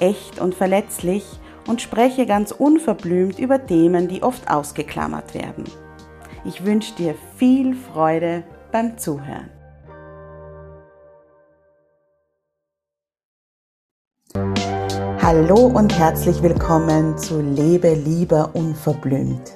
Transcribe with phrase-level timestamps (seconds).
[0.00, 1.24] echt und verletzlich
[1.66, 5.64] und spreche ganz unverblümt über Themen, die oft ausgeklammert werden.
[6.44, 9.50] Ich wünsche dir viel Freude beim Zuhören.
[15.22, 19.54] Hallo und herzlich willkommen zu Lebe lieber unverblümt.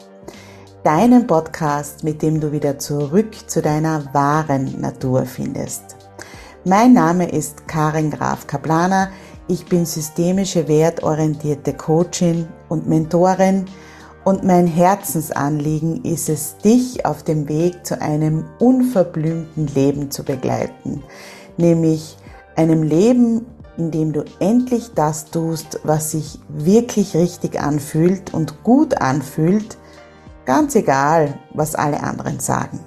[0.82, 5.96] Deinem Podcast, mit dem du wieder zurück zu deiner wahren Natur findest.
[6.64, 9.10] Mein Name ist Karin Graf Kaplaner.
[9.50, 13.64] Ich bin systemische wertorientierte Coachin und Mentorin
[14.22, 21.02] und mein Herzensanliegen ist es, dich auf dem Weg zu einem unverblümten Leben zu begleiten,
[21.56, 22.16] nämlich
[22.54, 23.44] einem Leben,
[23.76, 29.78] in dem du endlich das tust, was sich wirklich richtig anfühlt und gut anfühlt,
[30.44, 32.78] ganz egal, was alle anderen sagen.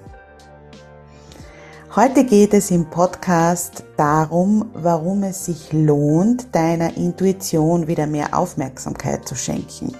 [1.96, 9.28] Heute geht es im Podcast darum, warum es sich lohnt, deiner Intuition wieder mehr Aufmerksamkeit
[9.28, 9.96] zu schenken.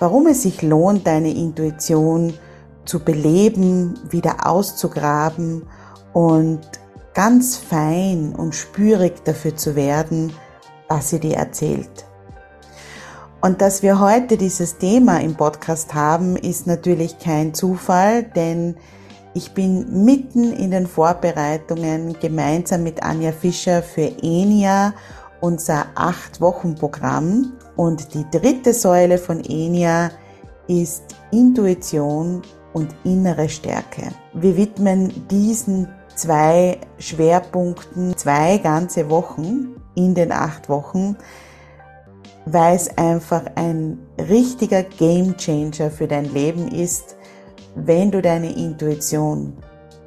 [0.00, 2.34] Warum es sich lohnt, deine Intuition
[2.84, 5.68] zu beleben, wieder auszugraben
[6.12, 6.62] und
[7.14, 10.32] ganz fein und spürig dafür zu werden,
[10.88, 12.06] was sie dir erzählt.
[13.40, 18.74] Und dass wir heute dieses Thema im Podcast haben, ist natürlich kein Zufall, denn
[19.36, 24.94] ich bin mitten in den Vorbereitungen gemeinsam mit Anja Fischer für ENIA,
[25.42, 27.52] unser acht Wochen Programm.
[27.76, 30.10] Und die dritte Säule von ENIA
[30.68, 31.02] ist
[31.32, 32.40] Intuition
[32.72, 34.08] und innere Stärke.
[34.32, 41.14] Wir widmen diesen zwei Schwerpunkten zwei ganze Wochen in den acht Wochen,
[42.46, 47.15] weil es einfach ein richtiger Game Changer für dein Leben ist,
[47.76, 49.52] wenn du deine Intuition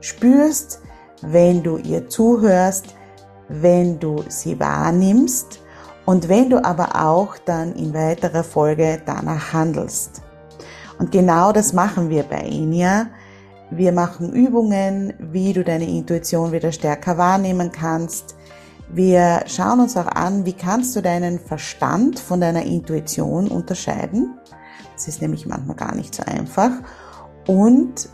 [0.02, 0.82] spürst,
[1.22, 2.96] wenn du ihr zuhörst,
[3.48, 5.62] wenn du sie wahrnimmst
[6.06, 10.22] und wenn du aber auch dann in weiterer Folge danach handelst.
[10.98, 13.08] Und genau das machen wir bei Enya.
[13.72, 18.36] Wir machen Übungen, wie du deine Intuition wieder stärker wahrnehmen kannst.
[18.92, 24.40] Wir schauen uns auch an, wie kannst du deinen Verstand von deiner Intuition unterscheiden.
[24.96, 26.72] Das ist nämlich manchmal gar nicht so einfach.
[27.50, 28.10] Und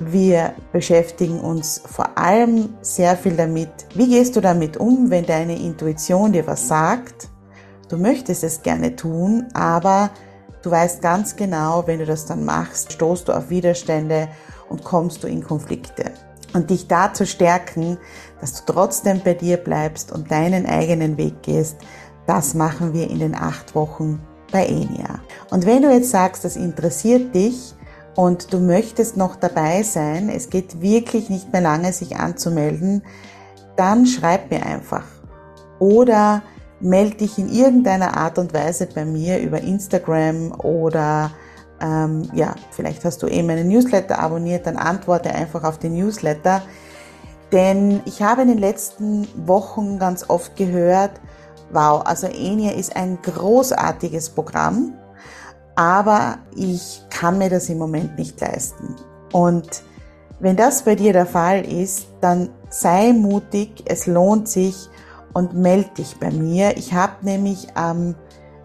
[0.00, 5.58] wir beschäftigen uns vor allem sehr viel damit, wie gehst du damit um, wenn deine
[5.58, 7.30] Intuition dir was sagt.
[7.88, 10.10] Du möchtest es gerne tun, aber
[10.60, 14.28] du weißt ganz genau, wenn du das dann machst, stoßt du auf Widerstände
[14.68, 16.12] und kommst du in Konflikte.
[16.52, 17.96] Und dich da zu stärken,
[18.42, 21.78] dass du trotzdem bei dir bleibst und deinen eigenen Weg gehst,
[22.26, 24.20] das machen wir in den acht Wochen
[24.52, 25.20] bei Enia.
[25.48, 27.74] Und wenn du jetzt sagst, das interessiert dich,
[28.16, 33.02] und du möchtest noch dabei sein, es geht wirklich nicht mehr lange, sich anzumelden,
[33.76, 35.04] dann schreib mir einfach.
[35.78, 36.42] Oder
[36.80, 41.30] melde dich in irgendeiner Art und Weise bei mir über Instagram oder
[41.80, 46.62] ähm, ja, vielleicht hast du eben meinen Newsletter abonniert, dann antworte einfach auf den Newsletter.
[47.52, 51.12] Denn ich habe in den letzten Wochen ganz oft gehört,
[51.72, 54.94] wow, also Enia ist ein großartiges Programm
[55.80, 58.96] aber ich kann mir das im Moment nicht leisten.
[59.32, 59.82] Und
[60.38, 64.88] wenn das bei dir der Fall ist, dann sei mutig, es lohnt sich
[65.34, 66.78] und melde dich bei mir.
[66.78, 68.14] Ich habe nämlich am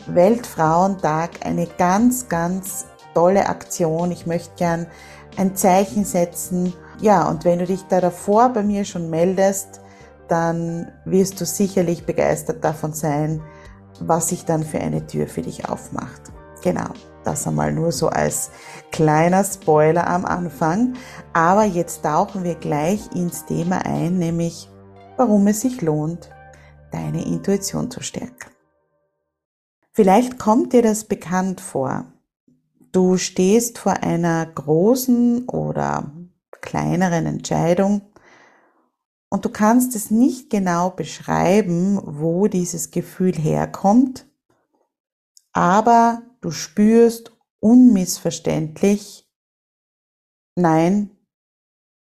[0.07, 4.11] Weltfrauentag eine ganz, ganz tolle Aktion.
[4.11, 4.87] Ich möchte gern
[5.35, 6.73] ein Zeichen setzen.
[7.01, 9.81] Ja, und wenn du dich da davor bei mir schon meldest,
[10.29, 13.41] dann wirst du sicherlich begeistert davon sein,
[13.99, 16.21] was sich dann für eine Tür für dich aufmacht.
[16.63, 16.87] Genau,
[17.25, 18.51] das einmal nur so als
[18.91, 20.93] kleiner Spoiler am Anfang.
[21.33, 24.69] Aber jetzt tauchen wir gleich ins Thema ein, nämlich
[25.17, 26.29] warum es sich lohnt,
[26.91, 28.51] deine Intuition zu stärken.
[29.91, 32.05] Vielleicht kommt dir das bekannt vor.
[32.91, 36.11] Du stehst vor einer großen oder
[36.61, 38.01] kleineren Entscheidung
[39.29, 44.27] und du kannst es nicht genau beschreiben, wo dieses Gefühl herkommt,
[45.51, 49.27] aber du spürst unmissverständlich,
[50.55, 51.09] nein,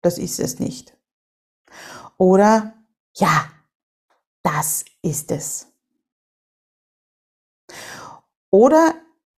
[0.02, 0.98] das ist es nicht.
[2.18, 2.74] Oder
[3.16, 3.52] ja,
[4.42, 5.68] das ist es.
[8.50, 8.96] Oder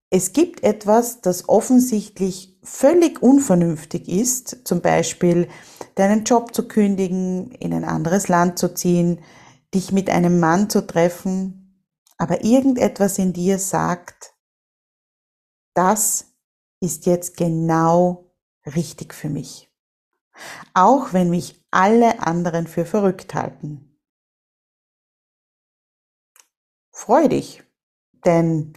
[0.09, 5.51] es gibt etwas, das offensichtlich völlig unvernünftig ist, zum Beispiel
[5.97, 9.21] deinen Job zu kündigen, in ein anderes Land zu ziehen,
[9.75, 11.85] dich mit einem Mann zu treffen,
[12.17, 14.34] aber irgendetwas in dir sagt,
[15.75, 16.35] das
[16.81, 18.31] ist jetzt genau
[18.67, 19.71] richtig für mich.
[20.73, 23.99] Auch wenn mich alle anderen für verrückt halten.
[26.93, 27.63] Freu dich,
[28.25, 28.73] denn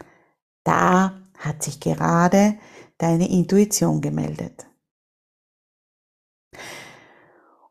[0.64, 2.58] da hat sich gerade
[2.98, 4.68] deine Intuition gemeldet.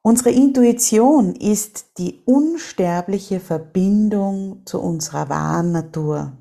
[0.02, 6.38] Unsere Intuition ist die unsterbliche Verbindung zu unserer wahren Natur,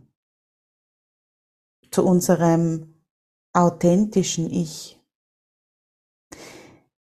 [1.96, 2.94] zu unserem
[3.54, 5.02] authentischen Ich.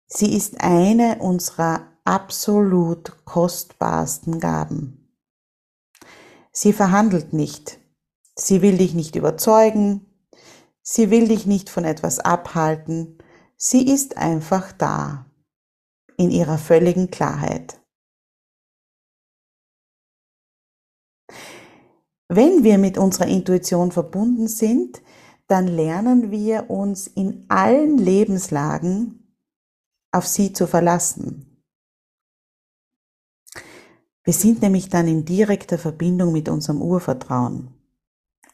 [0.07, 5.13] Sie ist eine unserer absolut kostbarsten Gaben.
[6.53, 7.81] Sie verhandelt nicht.
[8.33, 10.05] Sie will dich nicht überzeugen.
[10.81, 13.17] Sie will dich nicht von etwas abhalten.
[13.57, 15.25] Sie ist einfach da.
[16.15, 17.81] In ihrer völligen Klarheit.
[22.29, 25.01] Wenn wir mit unserer Intuition verbunden sind,
[25.47, 29.33] dann lernen wir uns in allen Lebenslagen
[30.11, 31.63] auf sie zu verlassen.
[34.23, 37.69] Wir sind nämlich dann in direkter Verbindung mit unserem Urvertrauen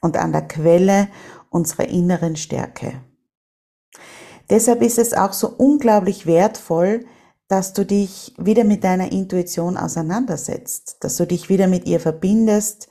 [0.02, 1.08] und an der Quelle
[1.50, 3.02] unserer inneren Stärke.
[4.52, 7.08] Deshalb ist es auch so unglaublich wertvoll,
[7.48, 12.88] dass du dich wieder mit deiner Intuition auseinandersetzt, dass du dich wieder mit ihr verbindest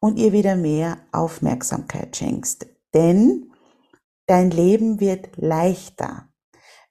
[0.00, 2.66] und ihr wieder mehr Aufmerksamkeit schenkst.
[2.94, 3.52] Denn
[4.26, 6.28] dein Leben wird leichter,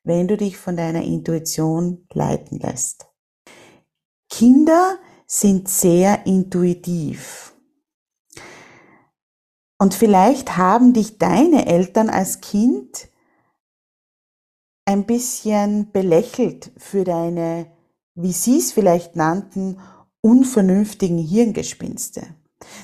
[0.04, 3.08] wenn du dich von deiner Intuition leiten lässt.
[4.30, 7.54] Kinder sind sehr intuitiv.
[9.80, 13.10] Und vielleicht haben dich deine Eltern als Kind
[14.86, 17.72] ein bisschen belächelt für deine,
[18.16, 19.80] wie sie es vielleicht nannten,
[20.22, 22.37] unvernünftigen Hirngespinste.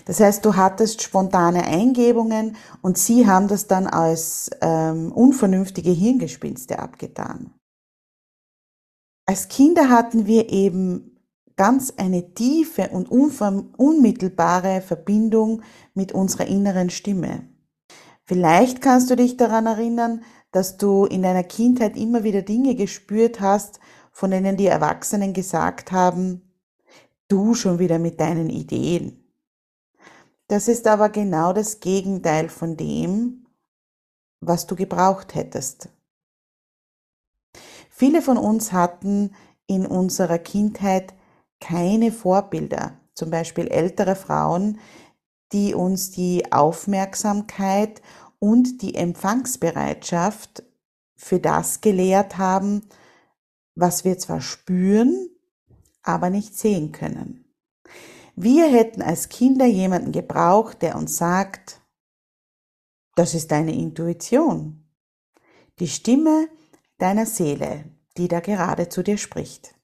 [0.06, 6.80] Das heißt, du hattest spontane Eingebungen und sie haben das dann als ähm, unvernünftige Hirngespinste
[6.80, 7.54] abgetan.
[9.26, 11.14] Als Kinder hatten wir eben
[11.56, 15.62] ganz eine tiefe und unmittelbare Verbindung
[15.94, 17.48] mit unserer inneren Stimme.
[18.26, 23.40] Vielleicht kannst du dich daran erinnern, dass du in deiner Kindheit immer wieder Dinge gespürt
[23.42, 23.80] hast,
[24.12, 26.42] von denen die Erwachsenen gesagt haben,
[27.28, 29.23] du schon wieder mit deinen Ideen.
[30.54, 33.48] Das ist aber genau das Gegenteil von dem,
[34.40, 35.90] was du gebraucht hättest.
[37.90, 39.34] Viele von uns hatten
[39.66, 41.16] in unserer Kindheit
[41.60, 44.80] keine Vorbilder, zum Beispiel ältere Frauen,
[45.54, 48.04] die uns die Aufmerksamkeit
[48.38, 50.62] und die Empfangsbereitschaft
[51.16, 52.84] für das gelehrt haben,
[53.74, 55.30] was wir zwar spüren,
[56.04, 57.43] aber nicht sehen können.
[58.36, 61.82] Wir hätten als Kinder jemanden gebraucht, der uns sagt,
[63.16, 64.90] das ist deine Intuition,
[65.80, 66.48] die Stimme
[66.98, 67.86] deiner Seele,
[68.18, 69.76] die da gerade zu dir spricht.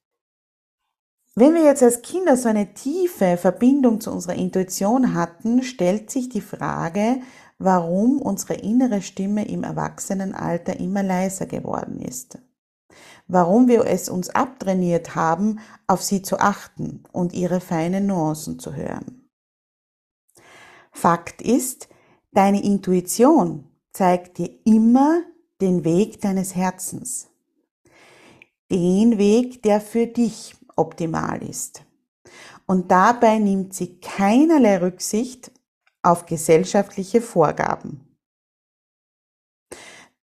[1.36, 6.28] Wenn wir jetzt als Kinder so eine tiefe Verbindung zu unserer Intuition hatten, stellt sich
[6.28, 7.20] die Frage,
[7.58, 12.38] warum unsere innere Stimme im Erwachsenenalter immer leiser geworden ist
[13.32, 18.74] warum wir es uns abtrainiert haben, auf sie zu achten und ihre feinen Nuancen zu
[18.74, 19.28] hören.
[20.92, 21.88] Fakt ist,
[22.32, 25.22] deine Intuition zeigt dir immer
[25.60, 27.28] den Weg deines Herzens.
[28.70, 31.82] Den Weg, der für dich optimal ist.
[32.66, 35.50] Und dabei nimmt sie keinerlei Rücksicht
[36.02, 38.09] auf gesellschaftliche Vorgaben.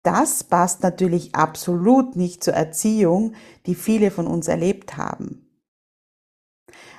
[0.06, 3.34] Das passt natürlich absolut nicht zur Erziehung,
[3.66, 5.50] die viele von uns erlebt haben.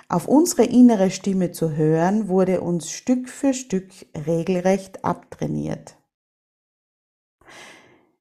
[0.09, 3.93] Auf unsere innere Stimme zu hören, wurde uns Stück für Stück
[4.27, 5.97] regelrecht abtrainiert.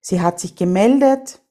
[0.02, 1.42] Sie hat sich gemeldet,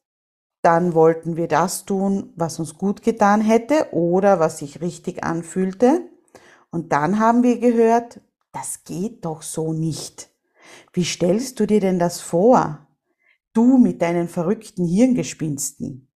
[0.61, 6.09] dann wollten wir das tun, was uns gut getan hätte oder was sich richtig anfühlte.
[6.71, 8.21] Und dann haben wir gehört,
[8.53, 10.29] das geht doch so nicht.
[10.93, 12.84] Wie stellst du dir denn das vor?
[13.55, 16.11] Du mit deinen verrückten Hirngespinsten.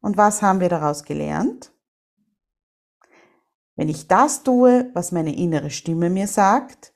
[0.00, 1.74] Und was haben wir daraus gelernt?
[3.74, 6.94] Wenn ich das tue, was meine innere Stimme mir sagt,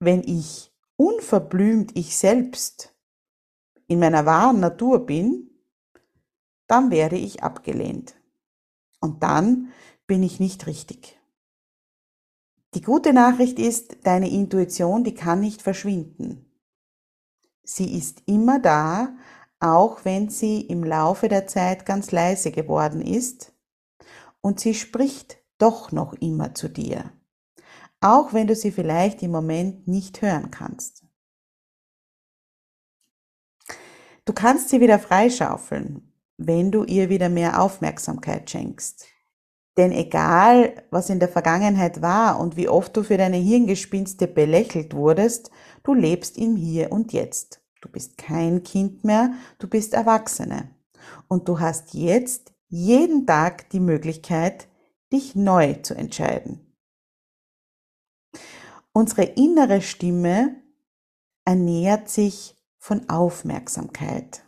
[0.00, 2.96] wenn ich unverblümt ich selbst
[3.86, 5.50] in meiner wahren Natur bin,
[6.66, 8.20] dann werde ich abgelehnt.
[8.98, 9.72] Und dann
[10.08, 11.16] bin ich nicht richtig.
[12.74, 16.45] Die gute Nachricht ist, deine Intuition, die kann nicht verschwinden.
[17.68, 19.16] Sie ist immer da,
[19.58, 23.52] auch wenn sie im Laufe der Zeit ganz leise geworden ist.
[24.40, 27.10] Und sie spricht doch noch immer zu dir,
[28.00, 31.04] auch wenn du sie vielleicht im Moment nicht hören kannst.
[34.24, 39.08] Du kannst sie wieder freischaufeln, wenn du ihr wieder mehr Aufmerksamkeit schenkst.
[39.76, 44.94] Denn egal, was in der Vergangenheit war und wie oft du für deine Hirngespinste belächelt
[44.94, 45.50] wurdest,
[45.82, 47.60] du lebst im Hier und Jetzt.
[47.82, 50.70] Du bist kein Kind mehr, du bist Erwachsene.
[51.28, 54.66] Und du hast jetzt jeden Tag die Möglichkeit,
[55.12, 56.74] dich neu zu entscheiden.
[58.92, 60.56] Unsere innere Stimme
[61.44, 64.42] ernährt sich von Aufmerksamkeit.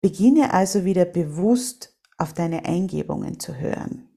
[0.00, 1.89] Beginne also wieder bewusst
[2.20, 4.08] auf deine Eingebungen zu hören.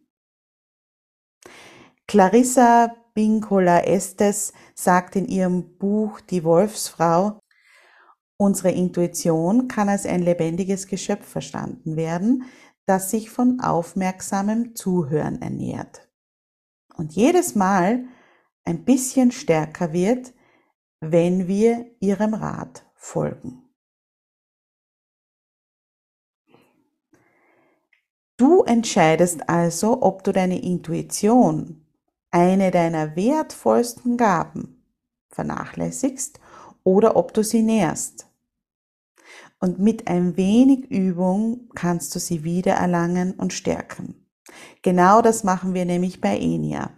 [2.08, 7.40] Clarissa Binkola Estes sagt in ihrem Buch Die Wolfsfrau,
[8.38, 12.44] unsere Intuition kann als ein lebendiges Geschöpf verstanden werden,
[12.86, 16.10] das sich von aufmerksamem Zuhören ernährt.
[16.96, 18.06] Und jedes Mal
[18.66, 20.34] ein bisschen stärker wird,
[21.00, 23.63] wenn wir ihrem Rat folgen.
[28.44, 31.86] Du entscheidest also, ob du deine Intuition,
[32.30, 34.84] eine deiner wertvollsten Gaben,
[35.30, 36.42] vernachlässigst
[36.84, 38.28] oder ob du sie nährst.
[39.62, 44.28] Und mit ein wenig Übung kannst du sie wiedererlangen und stärken.
[44.82, 46.90] Genau das machen wir nämlich bei Enia.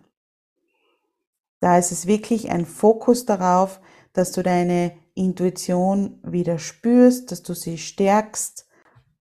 [1.59, 3.81] Da ist es wirklich ein Fokus darauf,
[4.13, 8.67] dass du deine Intuition wieder spürst, dass du sie stärkst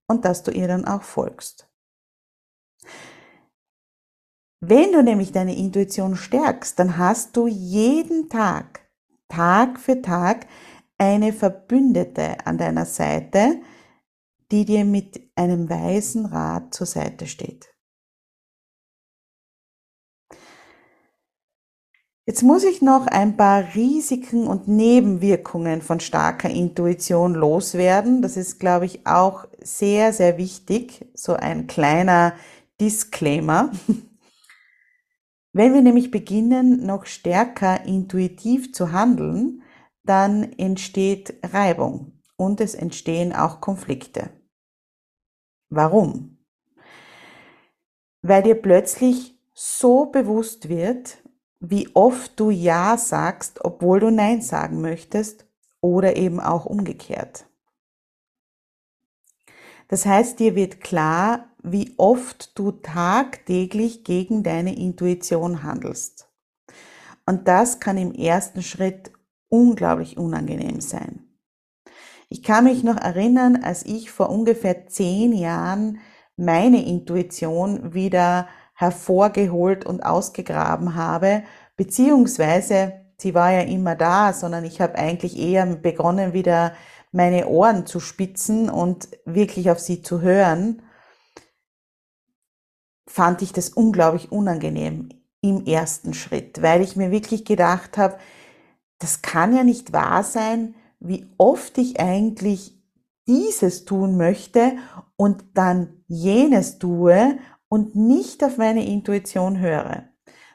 [0.08, 1.68] und dass du ihr dann auch folgst.
[4.66, 8.88] Wenn du nämlich deine Intuition stärkst, dann hast du jeden Tag,
[9.28, 10.48] Tag für Tag,
[10.98, 13.60] eine Verbündete an deiner Seite,
[14.52, 17.76] die dir mit einem weisen Rat zur Seite steht.
[22.26, 28.22] Jetzt muss ich noch ein paar Risiken und Nebenwirkungen von starker Intuition loswerden.
[28.22, 31.06] Das ist, glaube ich, auch sehr, sehr wichtig.
[31.14, 32.34] So ein kleiner
[32.80, 33.70] Disclaimer.
[35.54, 39.62] Wenn wir nämlich beginnen, noch stärker intuitiv zu handeln,
[40.04, 44.32] dann entsteht Reibung und es entstehen auch Konflikte.
[45.70, 46.40] Warum?
[48.24, 51.22] Weil dir plötzlich so bewusst wird,
[51.60, 55.46] wie oft du Ja sagst, obwohl du Nein sagen möchtest
[55.82, 57.46] oder eben auch umgekehrt.
[59.88, 66.30] Das heißt, dir wird klar, wie oft du tagtäglich gegen deine Intuition handelst.
[67.26, 69.12] Und das kann im ersten Schritt
[69.48, 71.24] unglaublich unangenehm sein.
[72.28, 76.00] Ich kann mich noch erinnern, als ich vor ungefähr zehn Jahren
[76.36, 81.44] meine Intuition wieder hervorgeholt und ausgegraben habe,
[81.78, 86.74] beziehungsweise sie war ja immer da, sondern ich habe eigentlich eher begonnen, wieder
[87.12, 90.82] meine Ohren zu spitzen und wirklich auf sie zu hören
[93.08, 95.10] fand ich das unglaublich unangenehm
[95.42, 98.18] im ersten Schritt, weil ich mir wirklich gedacht habe,
[99.00, 102.82] das kann ja nicht wahr sein, wie oft ich eigentlich
[103.28, 104.74] dieses tun möchte
[105.18, 110.04] und dann jenes tue und nicht auf meine Intuition höre.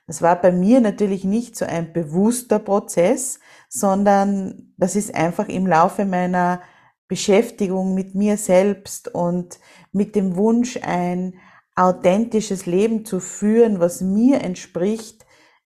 [0.07, 5.67] Das war bei mir natürlich nicht so ein bewusster Prozess, sondern das ist einfach im
[5.67, 6.63] Laufe meiner
[7.09, 9.59] Beschäftigung mit mir selbst und
[9.93, 11.35] mit dem Wunsch, ein
[11.79, 15.25] authentisches Leben zu führen, was mir entspricht,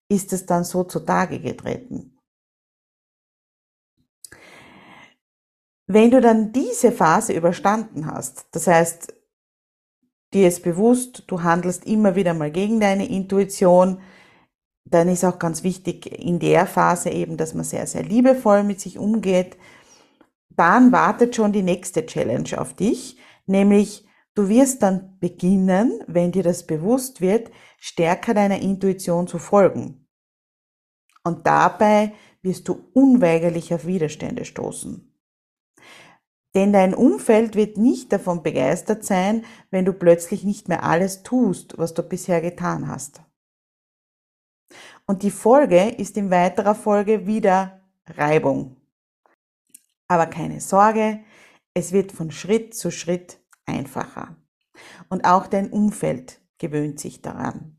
[0.09, 2.17] ist es dann so zutage getreten.
[5.87, 9.13] Wenn du dann diese Phase überstanden hast, das heißt,
[10.33, 14.01] dir ist bewusst, du handelst immer wieder mal gegen deine Intuition,
[14.85, 18.79] dann ist auch ganz wichtig in der Phase eben, dass man sehr, sehr liebevoll mit
[18.79, 19.57] sich umgeht.
[20.49, 24.05] Dann wartet schon die nächste Challenge auf dich, nämlich
[24.35, 30.07] Du wirst dann beginnen, wenn dir das bewusst wird, stärker deiner Intuition zu folgen.
[31.23, 35.09] Und dabei wirst du unweigerlich auf Widerstände stoßen.
[36.55, 41.77] Denn dein Umfeld wird nicht davon begeistert sein, wenn du plötzlich nicht mehr alles tust,
[41.77, 43.21] was du bisher getan hast.
[45.05, 48.77] Und die Folge ist in weiterer Folge wieder Reibung.
[50.07, 51.23] Aber keine Sorge,
[51.73, 54.35] es wird von Schritt zu Schritt einfacher.
[55.09, 57.77] Und auch dein Umfeld gewöhnt sich daran.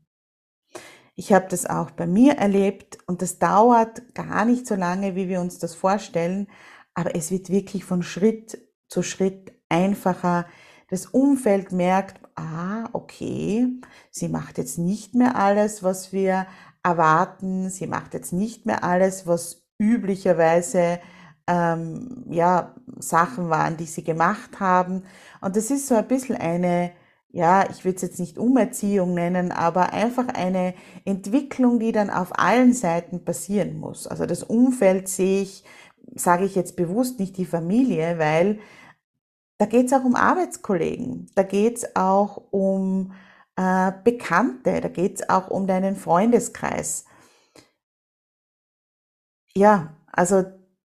[1.15, 5.29] Ich habe das auch bei mir erlebt und das dauert gar nicht so lange, wie
[5.29, 6.47] wir uns das vorstellen,
[6.93, 10.45] aber es wird wirklich von Schritt zu Schritt einfacher.
[10.89, 13.67] Das Umfeld merkt, ah, okay,
[14.11, 16.47] sie macht jetzt nicht mehr alles, was wir
[16.83, 20.99] erwarten, sie macht jetzt nicht mehr alles, was üblicherweise
[21.47, 25.03] ähm, ja, Sachen waren, die sie gemacht haben.
[25.41, 26.91] Und das ist so ein bisschen eine,
[27.31, 30.73] ja, ich würde es jetzt nicht Umerziehung nennen, aber einfach eine
[31.05, 34.07] Entwicklung, die dann auf allen Seiten passieren muss.
[34.07, 35.63] Also das Umfeld sehe ich,
[36.15, 38.59] sage ich jetzt bewusst nicht die Familie, weil
[39.57, 43.13] da geht es auch um Arbeitskollegen, da geht es auch um
[43.55, 47.05] äh, Bekannte, da geht es auch um deinen Freundeskreis.
[49.55, 50.43] Ja, also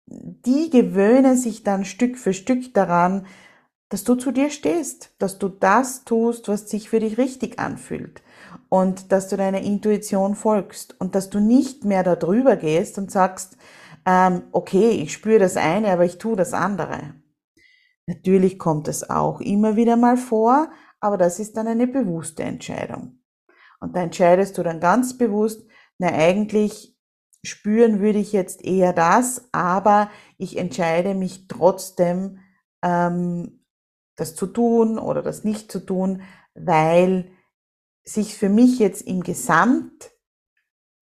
[0.07, 3.25] die gewöhnen sich dann Stück für Stück daran,
[3.89, 8.23] dass du zu dir stehst, dass du das tust, was sich für dich richtig anfühlt
[8.69, 13.57] und dass du deiner Intuition folgst und dass du nicht mehr darüber gehst und sagst,
[14.05, 17.15] ähm, okay, ich spüre das eine, aber ich tue das andere.
[18.07, 20.69] Natürlich kommt es auch immer wieder mal vor,
[20.99, 23.19] aber das ist dann eine bewusste Entscheidung.
[23.79, 26.94] Und da entscheidest du dann ganz bewusst, na eigentlich
[27.45, 32.39] spüren würde ich jetzt eher das, aber ich entscheide mich trotzdem,
[32.83, 33.65] ähm,
[34.15, 36.21] das zu tun oder das nicht zu tun,
[36.53, 37.31] weil
[38.03, 40.11] sich für mich jetzt im Gesamt,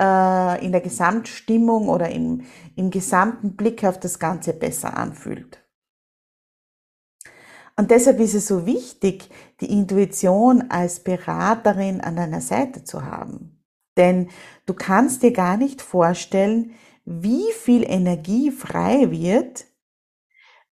[0.02, 2.46] äh, in der Gesamtstimmung oder im,
[2.76, 5.60] im gesamten Blick auf das Ganze besser anfühlt.
[7.76, 9.30] Und deshalb ist es so wichtig,
[9.60, 13.53] die Intuition als Beraterin an deiner Seite zu haben.
[13.98, 14.30] Denn
[14.66, 16.74] du kannst dir gar nicht vorstellen,
[17.06, 19.66] wie viel Energie frei wird,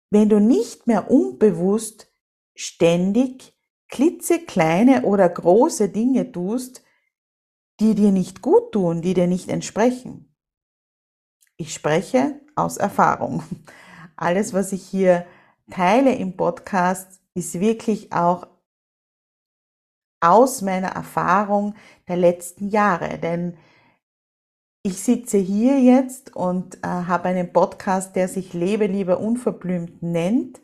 [0.10, 2.12] wenn du nicht mehr unbewusst
[2.56, 3.58] ständig
[3.89, 6.84] klitzekleine oder große Dinge tust,
[7.80, 10.36] die dir nicht gut tun, die dir nicht entsprechen.
[11.58, 13.43] Ich spreche aus Erfahrung.
[14.15, 15.25] Alles, was ich hier
[15.69, 18.47] teile im Podcast, ist wirklich auch
[20.19, 21.75] aus meiner Erfahrung
[22.08, 23.17] der letzten Jahre.
[23.17, 23.58] Denn
[24.84, 30.62] ich sitze hier jetzt und äh, habe einen Podcast, der sich Lebe lieber unverblümt nennt,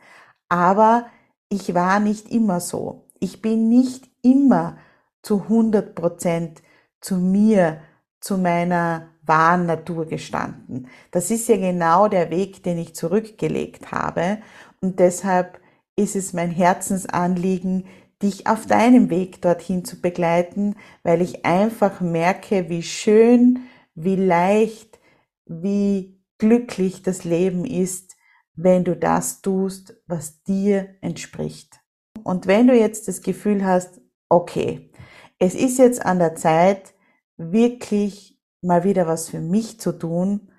[0.49, 1.07] aber
[1.49, 3.05] ich war nicht immer so.
[3.19, 4.77] Ich bin nicht immer
[5.21, 6.61] zu 100 Prozent
[7.01, 7.81] zu mir,
[8.21, 10.87] zu meiner wahren Natur gestanden.
[11.11, 14.39] Das ist ja genau der Weg, den ich zurückgelegt habe.
[14.81, 15.59] Und deshalb
[15.95, 17.85] ist es mein Herzensanliegen,
[18.23, 23.59] dich auf deinem Weg dorthin zu begleiten, weil ich einfach merke, wie schön,
[23.95, 24.99] wie leicht,
[25.45, 28.15] wie glücklich das Leben ist,
[28.55, 31.79] wenn du das tust, was dir entspricht.
[32.23, 34.91] Und wenn du jetzt das Gefühl hast, okay,
[35.39, 36.93] es ist jetzt an der Zeit,
[37.37, 40.51] wirklich mal wieder was für mich zu tun,